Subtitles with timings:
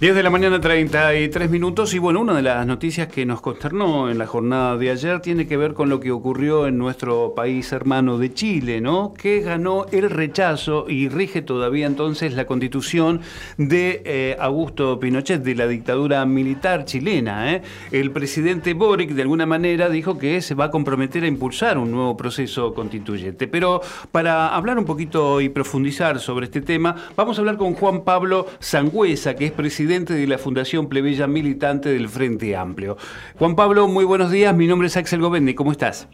[0.00, 1.94] 10 de la mañana, 33 minutos.
[1.94, 5.46] Y bueno, una de las noticias que nos consternó en la jornada de ayer tiene
[5.46, 9.14] que ver con lo que ocurrió en nuestro país hermano de Chile, ¿no?
[9.14, 13.20] Que ganó el rechazo y rige todavía entonces la constitución
[13.56, 17.54] de eh, Augusto Pinochet, de la dictadura militar chilena.
[17.54, 17.62] ¿eh?
[17.92, 21.92] El presidente Boric, de alguna manera, dijo que se va a comprometer a impulsar un
[21.92, 23.46] nuevo proceso constituyente.
[23.46, 23.80] Pero
[24.10, 28.48] para hablar un poquito y profundizar sobre este tema, vamos a hablar con Juan Pablo
[28.58, 32.96] Sangüesa, que es presidente de la Fundación Plebeya Militante del Frente Amplio.
[33.38, 34.56] Juan Pablo, muy buenos días.
[34.56, 35.54] Mi nombre es Axel Govendi.
[35.54, 36.08] ¿Cómo estás?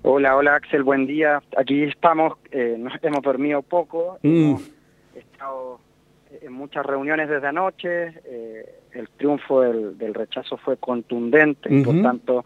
[0.00, 1.42] Hola, hola Axel, buen día.
[1.54, 4.28] Aquí estamos, eh, nos hemos dormido poco, mm.
[4.28, 4.62] hemos
[5.14, 5.80] estado
[6.40, 12.44] en muchas reuniones desde anoche, eh, el triunfo del, rechazo fue contundente, por tanto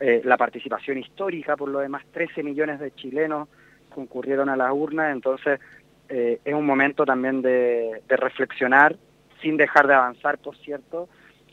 [0.00, 3.48] eh, la participación histórica, por lo demás 13 millones de chilenos
[3.94, 5.60] concurrieron a las urnas, entonces
[6.08, 8.96] es un momento también de reflexionar
[9.40, 11.08] sin dejar de avanzar, por cierto,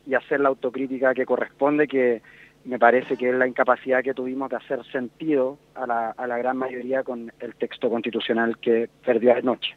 [0.05, 2.21] y hacer la autocrítica que corresponde, que
[2.65, 6.37] me parece que es la incapacidad que tuvimos de hacer sentido a la, a la
[6.37, 9.75] gran mayoría con el texto constitucional que perdió anoche.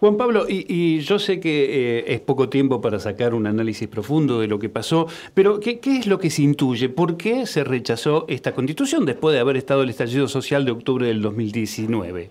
[0.00, 4.40] Juan Pablo, y, yo sé que eh, es poco tiempo para sacar un análisis profundo
[4.40, 6.88] de lo que pasó, pero ¿qué, ¿qué, es lo que se intuye?
[6.88, 11.06] ¿Por qué se rechazó esta constitución después de haber estado el estallido social de octubre
[11.06, 12.30] del 2019?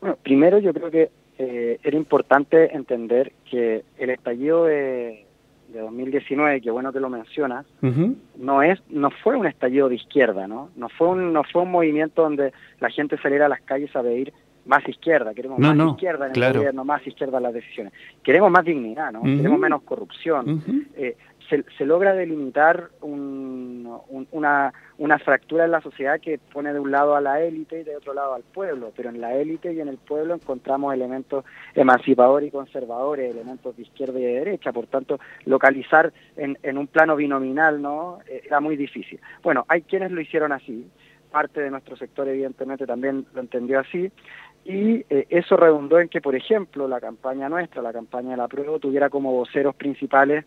[0.00, 1.10] Bueno, primero yo creo que
[1.42, 5.24] eh, era importante entender que el estallido de,
[5.72, 7.64] 2019, que bueno que lo mencionas,
[8.36, 10.68] no es, no fue un estallido de izquierda, ¿no?
[10.76, 14.02] No fue un, no fue un movimiento donde la gente saliera a las calles a
[14.02, 14.34] pedir
[14.66, 17.94] más izquierda, queremos más izquierda en el gobierno, más izquierda en las decisiones.
[18.22, 19.22] Queremos más dignidad, ¿no?
[19.22, 20.62] Queremos menos corrupción
[21.50, 27.20] se, logra delimitar una, una fractura en la sociedad que pone de un lado a
[27.20, 29.98] la élite y de otro lado al pueblo, pero en la élite y en el
[29.98, 36.12] pueblo encontramos elementos emancipadores y conservadores, elementos de izquierda y de derecha, por tanto, localizar
[36.36, 39.20] en, en un plano binominal no eh, era muy difícil.
[39.42, 40.88] Bueno, hay quienes lo hicieron así,
[41.30, 44.10] parte de nuestro sector evidentemente también lo entendió así,
[44.64, 48.48] y eh, eso redundó en que, por ejemplo, la campaña nuestra, la campaña de la
[48.48, 50.44] prueba, tuviera como voceros principales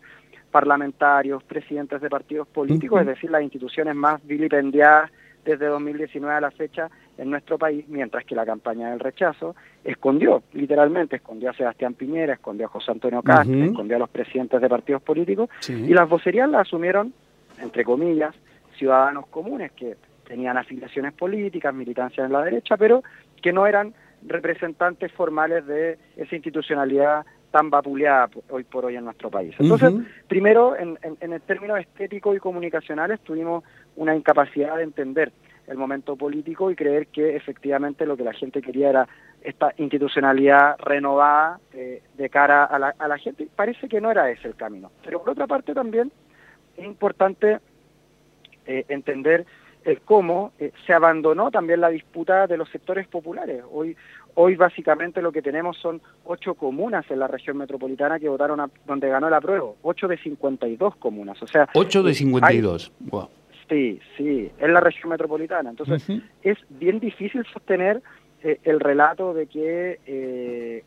[0.54, 5.10] parlamentarios, presidentes de partidos políticos, es decir, las instituciones más vilipendiadas
[5.44, 6.88] desde 2019 a la fecha
[7.18, 12.34] en nuestro país, mientras que la campaña del rechazo escondió, literalmente, escondió a Sebastián Piñera,
[12.34, 16.48] escondió a José Antonio Castro, escondió a los presidentes de partidos políticos, y las vocerías
[16.48, 17.12] las asumieron,
[17.60, 18.32] entre comillas,
[18.78, 23.02] ciudadanos comunes que tenían afiliaciones políticas, militancia en la derecha, pero
[23.42, 23.92] que no eran
[24.24, 29.54] representantes formales de esa institucionalidad tan vapuleada hoy por hoy en nuestro país.
[29.60, 29.92] Entonces,
[30.26, 33.62] primero, en, en, en términos estéticos y comunicacionales, tuvimos
[33.94, 35.30] una incapacidad de entender
[35.68, 39.08] el momento político y creer que efectivamente lo que la gente quería era
[39.40, 43.46] esta institucionalidad renovada eh, de cara a la, a la gente.
[43.54, 44.90] Parece que no era ese el camino.
[45.04, 46.10] Pero por otra parte también
[46.76, 47.60] es importante
[48.66, 49.46] eh, entender
[49.84, 53.62] el cómo eh, se abandonó también la disputa de los sectores populares.
[53.70, 53.96] Hoy,
[54.34, 58.70] hoy básicamente lo que tenemos son ocho comunas en la región metropolitana que votaron a,
[58.86, 61.42] donde ganó la prueba, ocho de 52 comunas.
[61.42, 62.92] O sea, ocho de 52.
[63.68, 65.70] Sí, sí, en la región metropolitana.
[65.70, 66.06] Entonces,
[66.42, 68.02] es bien difícil sostener
[68.42, 70.84] eh, el relato de que eh,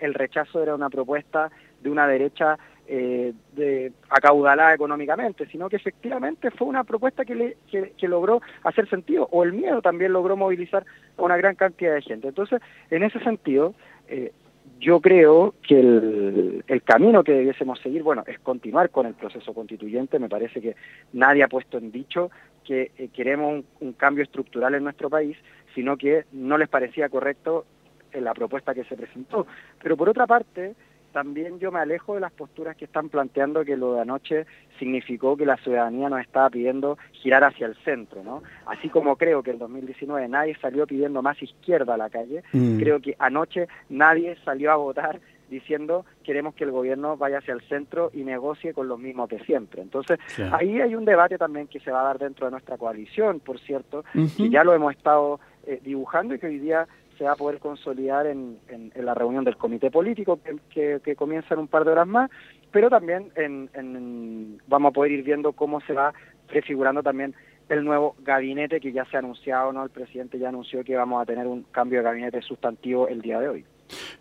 [0.00, 2.58] el rechazo era una propuesta de una derecha
[2.90, 8.88] eh, de, acaudalada económicamente, sino que efectivamente fue una propuesta que, le, que, logró hacer
[8.88, 10.86] sentido, o el miedo también logró movilizar
[11.18, 12.28] a una gran cantidad de gente.
[12.28, 13.74] Entonces, en ese sentido,
[14.08, 14.32] eh,
[14.80, 19.52] yo creo que el, el, camino que debiésemos seguir, bueno, es continuar con el proceso
[19.52, 20.18] constituyente.
[20.18, 20.74] Me parece que
[21.12, 22.30] nadie ha puesto en dicho
[22.64, 25.36] que eh, queremos un, un, cambio estructural en nuestro país,
[25.74, 27.66] sino que no les parecía correcto
[28.12, 29.46] en la propuesta que se presentó.
[29.82, 30.74] Pero por otra parte,
[31.12, 34.46] también yo me alejo de las posturas que están planteando que lo de anoche
[34.78, 38.42] significó que la ciudadanía nos estaba pidiendo girar hacia el centro, ¿no?
[38.66, 42.78] Así como creo que en 2019 nadie salió pidiendo más izquierda a la calle, mm.
[42.78, 47.62] creo que anoche nadie salió a votar diciendo queremos que el gobierno vaya hacia el
[47.62, 49.82] centro y negocie con los mismos de siempre.
[49.82, 50.18] Entonces,
[50.52, 53.58] ahí hay un debate también que se va a dar dentro de nuestra coalición, por
[53.58, 54.04] cierto,
[54.36, 56.86] que ya lo hemos estado eh, dibujando y que hoy día
[57.18, 58.60] se va a poder consolidar en,
[58.94, 60.38] la reunión del comité político
[60.70, 62.30] que, que, comienza en un par de horas más,
[62.70, 66.14] pero también en, vamos a poder ir viendo cómo se va
[66.46, 67.34] prefigurando también
[67.68, 69.82] el nuevo gabinete que ya se ha anunciado, ¿no?
[69.84, 73.40] El presidente ya anunció que vamos a tener un cambio de gabinete sustantivo el día
[73.40, 73.64] de hoy.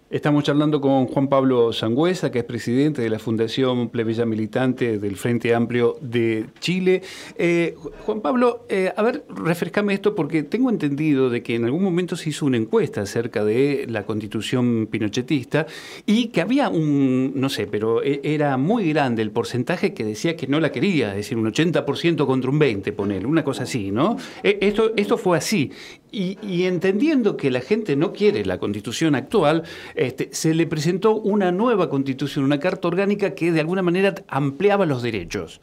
[0.09, 5.17] Estamos charlando con Juan Pablo Sangüesa, que es presidente de la Fundación Plebeya Militante del
[5.17, 7.01] Frente Amplio de Chile.
[7.37, 7.75] Eh,
[8.05, 12.15] Juan Pablo, eh, a ver, refrescame esto porque tengo entendido de que en algún momento
[12.15, 15.67] se hizo una encuesta acerca de la constitución pinochetista
[16.05, 20.37] y que había un, no sé, pero e, era muy grande el porcentaje que decía
[20.37, 23.91] que no la quería, es decir, un 80% contra un 20%, poner, una cosa así,
[23.91, 24.15] ¿no?
[24.41, 25.69] E, esto, esto fue así.
[26.11, 29.63] Y, entendiendo que la gente no quiere la constitución actual,
[29.95, 34.85] este, se le presentó una nueva constitución, una carta orgánica que de alguna manera ampliaba
[34.85, 35.59] los derechos.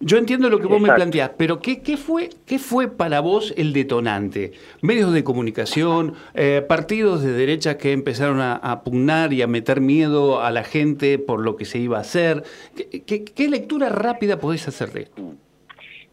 [0.00, 3.54] Yo entiendo lo que vos me planteás, pero ¿qué, qué, fue, ¿qué fue para vos
[3.56, 4.52] el detonante?
[4.82, 10.42] Medios de comunicación, eh, partidos de derecha que empezaron a, pugnar y a meter miedo
[10.42, 12.42] a la gente por lo que se iba a hacer.
[13.06, 15.22] ¿Qué, lectura rápida podés hacer de esto?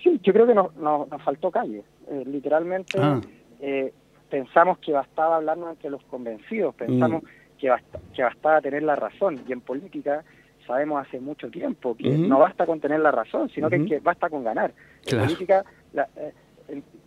[0.02, 1.84] Sí, yo creo que nos, nos faltó calle.
[2.08, 3.22] Eh, literalmente ah.
[3.60, 3.94] eh,
[4.30, 7.28] pensamos que bastaba hablarnos entre los convencidos, pensamos mm.
[7.58, 7.74] que,
[8.14, 9.42] que bastaba tener la razón.
[9.48, 10.24] Y en política
[10.66, 14.44] sabemos hace mucho tiempo que no basta con tener la razón, sino que, basta con
[14.44, 14.74] ganar.
[15.06, 16.34] En política, la, eh,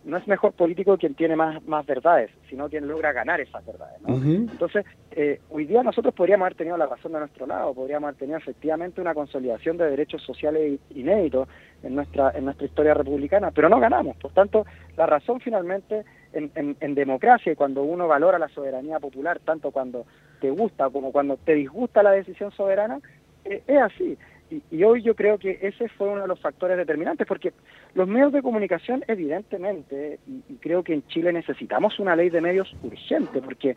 [0.03, 3.95] no es mejor político quien tiene más, más verdades, sino quien logra ganar esas verdades.
[4.07, 8.19] Entonces, eh, hoy día nosotros podríamos haber tenido la razón de nuestro lado, podríamos haber
[8.19, 11.47] tenido efectivamente una consolidación de derechos sociales inéditos
[11.83, 14.17] en nuestra, en nuestra historia republicana, pero no ganamos.
[14.17, 14.65] Por tanto,
[14.97, 16.03] la razón finalmente
[16.33, 20.05] en, en democracia y cuando uno valora la soberanía popular, tanto cuando
[20.41, 22.99] te gusta como cuando te disgusta la decisión soberana,
[23.45, 24.17] eh, es así.
[24.49, 27.53] Y, hoy yo creo que ese fue uno de los factores determinantes, porque
[27.93, 32.73] los medios de comunicación, evidentemente, y, creo que en Chile necesitamos una ley de medios
[32.83, 33.75] urgente, porque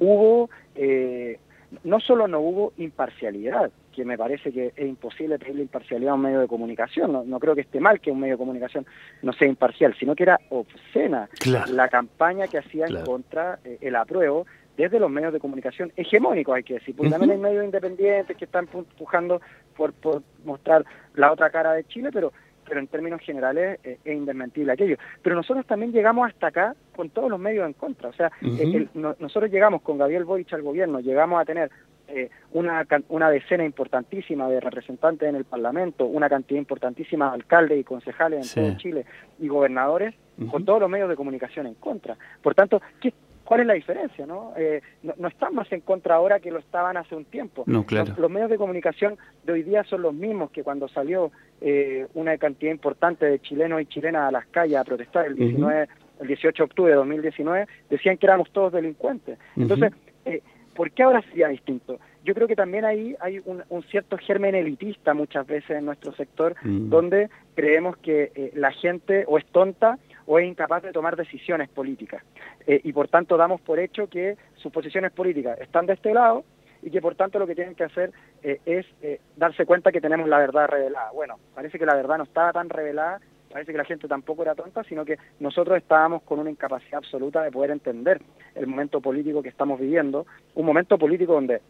[0.00, 1.38] hubo, eh,
[1.84, 6.22] no solo no hubo imparcialidad, que me parece que es imposible pedirle imparcialidad a un
[6.22, 8.86] medio de comunicación, no, creo que esté mal que un medio de comunicación
[9.22, 11.28] no sea imparcial, sino que era obscena
[11.72, 14.46] la campaña que hacía en contra eh, el apruebo
[14.78, 18.44] desde los medios de comunicación hegemónicos, hay que decir, porque también hay medios independientes que
[18.44, 19.40] están empujando
[19.76, 20.84] por, por mostrar
[21.14, 22.32] la otra cara de Chile, pero
[22.68, 24.98] pero en términos generales eh, es indesmentible aquello.
[25.22, 28.10] Pero nosotros también llegamos hasta acá con todos los medios en contra.
[28.10, 31.70] O sea, eh, nosotros llegamos con Gabriel Boric al gobierno, llegamos a tener
[32.08, 37.80] eh, una, una decena importantísima de representantes en el Parlamento, una cantidad importantísima de alcaldes
[37.80, 39.06] y concejales en todo Chile
[39.38, 40.14] y gobernadores
[40.50, 42.16] con todos los medios de comunicación en contra.
[42.40, 43.12] Por tanto, ¿qué,
[43.48, 44.26] ¿Cuál es la diferencia?
[44.26, 44.52] No?
[44.58, 47.64] Eh, no, están más en contra ahora que lo estaban hace un tiempo.
[47.64, 48.12] No, claro.
[48.18, 52.36] los, medios de comunicación de hoy día son los mismos que cuando salió eh, una
[52.36, 55.88] cantidad importante de chilenos y chilenas a las calles a protestar el 19,
[56.20, 59.38] el 18 de octubre de 2019, decían que éramos todos delincuentes.
[59.56, 59.94] Entonces,
[60.26, 60.42] eh,
[60.76, 61.98] ¿por qué ahora sería distinto?
[62.26, 66.54] Yo creo que también ahí hay un, cierto germen elitista muchas veces en nuestro sector,
[66.62, 72.22] donde creemos que la gente o es tonta o es incapaz de tomar decisiones políticas.
[72.66, 76.44] Eh, y por tanto damos por hecho que sus posiciones políticas están de este lado
[76.82, 80.02] y que por tanto lo que tienen que hacer eh, es eh, darse cuenta que
[80.02, 81.10] tenemos la verdad revelada.
[81.12, 83.20] Bueno, parece que la verdad no estaba tan revelada,
[83.50, 87.42] parece que la gente tampoco era tonta, sino que nosotros estábamos con una incapacidad absoluta
[87.42, 88.20] de poder entender
[88.54, 91.62] el momento político que estamos viviendo, un momento político donde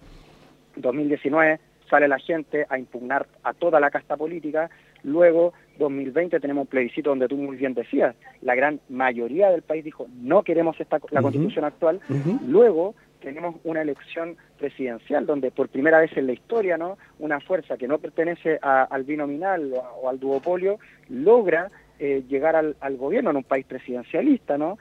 [0.75, 4.71] 2019 sale la gente a impugnar a toda la casta política,
[5.03, 9.85] luego 2020 tenemos un plebiscito donde tú muy bien decías, la gran mayoría del país
[9.85, 12.01] dijo no queremos esta, la constitución actual,
[12.47, 17.77] luego tenemos una elección presidencial donde por primera vez en la historia no una fuerza
[17.77, 23.45] que no pertenece al binominal o, al duopolio logra eh, llegar al, gobierno en un
[23.45, 24.79] país presidencialista no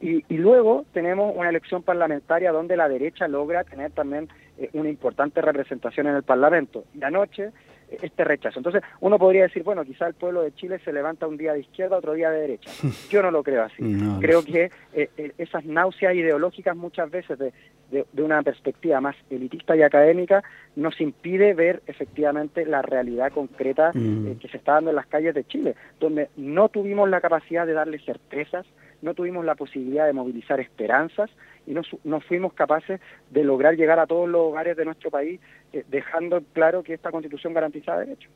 [0.00, 4.88] y, y, luego tenemos una elección parlamentaria donde la derecha logra tener también eh, una
[4.88, 6.84] importante representación en el Parlamento.
[6.94, 7.52] Y anoche
[7.88, 8.58] este rechazo.
[8.58, 11.60] Entonces, uno podría decir, bueno, quizá el pueblo de Chile se levanta un día de
[11.60, 12.70] izquierda, otro día de derecha.
[13.10, 13.82] Yo no lo creo así.
[14.20, 17.52] Creo que eh, eh, esas náuseas ideológicas muchas veces de,
[17.90, 20.42] de, una perspectiva más elitista y académica
[20.74, 24.26] nos impide ver efectivamente la realidad concreta mm.
[24.26, 27.66] eh, que se está dando en las calles de Chile, donde no tuvimos la capacidad
[27.66, 28.66] de darle certezas,
[29.02, 31.30] no tuvimos la posibilidad de movilizar esperanzas
[31.66, 33.00] y no, no fuimos capaces
[33.30, 35.40] de lograr llegar a todos los hogares de nuestro país
[35.72, 38.30] eh, dejando claro que esta constitución garantiza derechos.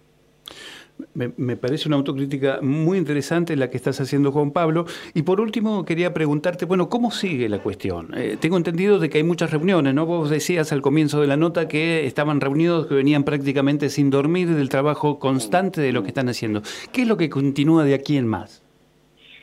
[1.14, 4.84] Me, parece una autocrítica muy interesante la que estás haciendo, Juan Pablo.
[5.14, 8.12] Y por último, quería preguntarte, bueno, ¿cómo sigue la cuestión?
[8.16, 10.06] Eh, tengo entendido de que hay muchas reuniones, ¿no?
[10.06, 14.54] Vos decías al comienzo de la nota que estaban reunidos, que venían prácticamente sin dormir
[14.54, 16.62] del trabajo constante de lo que están haciendo.
[16.92, 18.62] ¿Qué es lo que continúa de aquí en más?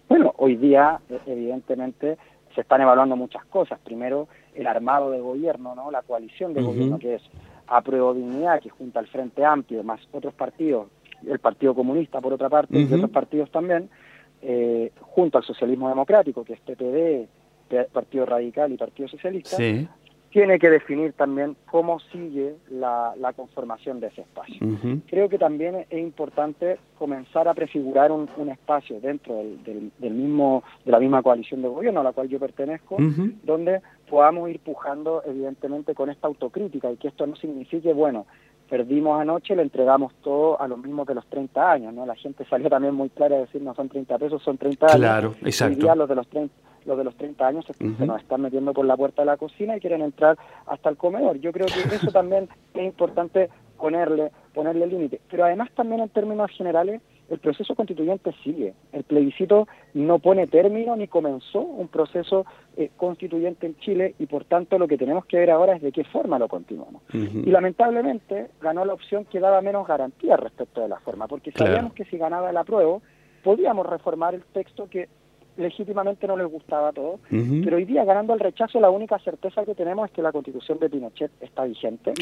[0.10, 2.18] Bueno, hoy día, e, evidentemente,
[2.56, 3.80] se están evaluando muchas cosas.
[3.84, 5.92] Primero, el armado de gobierno, ¿no?
[5.92, 7.22] la coalición de gobierno, que es
[7.68, 10.88] Apruebo Dignidad, que junta al Frente Amplio, más otros partidos,
[11.28, 13.90] el Partido Comunista por otra parte, y otros partidos también,
[14.42, 17.28] eh, junto al Socialismo Democrático, que es PPD,
[17.92, 19.58] Partido Radical y Partido Socialista,
[20.38, 24.68] tiene que definir también cómo sigue la, conformación de ese espacio.
[25.10, 31.00] Creo que también es importante comenzar a prefigurar un, espacio dentro del, mismo de la
[31.00, 32.98] misma coalición de gobierno a la cual yo pertenezco,
[33.42, 38.28] donde podamos ir pujando evidentemente con esta autocrítica y que esto no signifique, bueno,
[38.70, 42.06] perdimos anoche, le entregamos todo a los mismos de los 30 años, ¿no?
[42.06, 44.98] La gente salió también muy clara a decir, no son 30 pesos, son 30 años.
[44.98, 45.96] Claro, exacto.
[45.96, 48.98] los de los 30 los de los 30 años se, nos están metiendo por la
[48.98, 51.40] puerta de la cocina y quieren entrar hasta el comedor.
[51.40, 55.22] Yo creo que eso también es importante ponerle ponerle límite.
[55.30, 58.74] Pero además también en términos generales el proceso constituyente sigue.
[58.92, 64.46] El plebiscito no pone término ni comenzó un proceso eh, constituyente en Chile y por
[64.46, 67.04] tanto lo que tenemos que ver ahora es de qué forma lo continuamos.
[67.14, 71.94] Y lamentablemente ganó la opción que daba menos garantía respecto de la forma, porque sabíamos
[71.94, 73.02] que si ganaba el apruebo
[73.44, 75.08] podíamos reformar el texto que
[75.58, 79.66] legítimamente no les gustaba a todos, pero hoy día ganando el rechazo la única certeza
[79.66, 82.14] que tenemos es que la constitución de Pinochet está vigente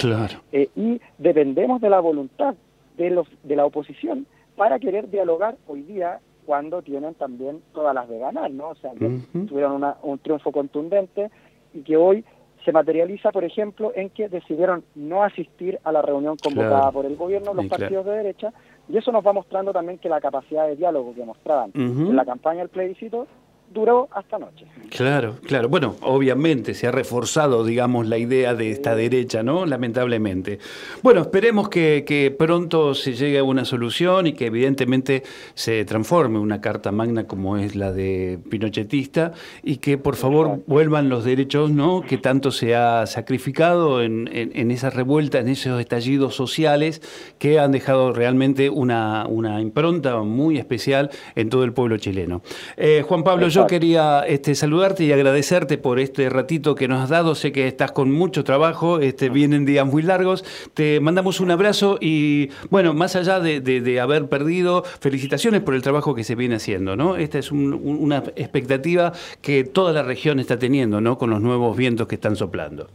[0.51, 2.55] eh, y dependemos de la voluntad
[2.97, 4.25] de, los, de la oposición
[4.55, 8.69] para querer dialogar hoy día cuando tienen también todas las de ganar, ¿no?
[8.69, 11.31] O sea, que tuvieron un triunfo contundente
[11.73, 12.23] y que hoy
[12.65, 17.15] se materializa, por ejemplo, en que decidieron no asistir a la reunión convocada por el
[17.15, 18.51] gobierno, los partidos de derecha,
[18.89, 22.25] y eso nos va mostrando también que la capacidad de diálogo que mostraban en la
[22.25, 23.27] campaña del plebiscito
[23.75, 24.65] duró hasta noche.
[24.89, 25.67] Claro, claro.
[25.69, 29.65] Bueno, obviamente se ha reforzado, digamos, la idea de esta derecha, ¿no?
[29.65, 30.59] Lamentablemente.
[31.03, 36.61] Bueno, esperemos que, pronto se llegue a una solución y que evidentemente se transforme una
[36.61, 42.01] carta magna como es la de Pinochetista y que por favor vuelvan los derechos, ¿no?
[42.01, 47.01] Que tanto se ha sacrificado en, en, esa revuelta, en esos estallidos sociales
[47.37, 52.41] que han dejado realmente una, una impronta muy especial en todo el pueblo chileno.
[52.77, 57.09] Eh, Juan Pablo, yo quería este, saludarte y agradecerte por este ratito que nos has
[57.09, 57.35] dado.
[57.35, 60.43] Sé que estás con mucho trabajo, este, vienen días muy largos.
[60.73, 66.15] Te mandamos un abrazo y, bueno, más allá de, haber perdido, felicitaciones por el trabajo
[66.15, 67.15] que se viene haciendo, ¿no?
[67.15, 71.17] Esta es una expectativa que toda la región está teniendo, ¿no?
[71.17, 72.87] Con los nuevos vientos que están soplando.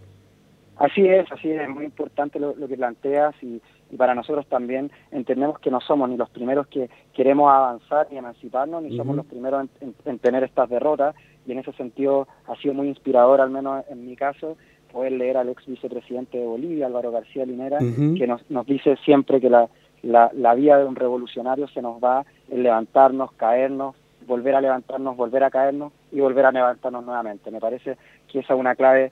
[0.81, 3.61] Así es, así es, muy importante lo, que planteas y,
[3.97, 8.83] para nosotros también entendemos que no somos ni los primeros que queremos avanzar y emanciparnos,
[8.83, 11.15] ni somos los primeros en, tener estas derrotas
[11.47, 14.57] y en ese sentido ha sido muy inspirador, al menos en mi caso,
[14.93, 19.41] poder leer al ex vicepresidente de Bolivia, Álvaro García Linera, que nos, nos dice siempre
[19.41, 19.69] que la,
[20.03, 23.95] la, la vía de un revolucionario se nos va en levantarnos, caernos,
[24.27, 27.51] volver a levantarnos, volver a caernos y volver a levantarnos nuevamente.
[27.51, 27.97] Me parece
[28.29, 29.11] que esa es una clave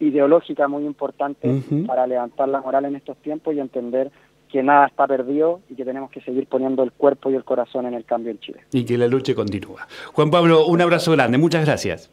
[0.00, 4.10] ideológica muy importante para levantar la moral en estos tiempos y entender
[4.50, 7.86] que nada está perdido y que tenemos que seguir poniendo el cuerpo y el corazón
[7.86, 8.60] en el cambio en Chile.
[8.72, 9.86] Y que la lucha continúa.
[10.12, 12.10] Juan Pablo, un abrazo grande, muchas gracias.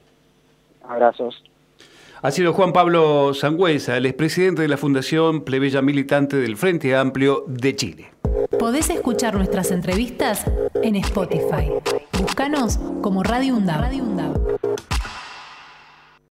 [0.84, 1.44] Abrazos.
[2.22, 7.44] Ha sido Juan Pablo Sangüesa, el expresidente de la Fundación Plebeya Militante del Frente Amplio
[7.48, 8.06] de Chile.
[8.58, 10.46] Podés escuchar nuestras entrevistas
[10.82, 11.70] en Spotify.
[12.20, 14.53] Búscanos como Radio UNDAV.